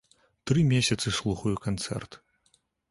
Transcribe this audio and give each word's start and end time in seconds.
Тры 0.51 0.63
месяцы 0.71 1.07
слухаю 1.19 1.55
канцэрт. 1.69 2.11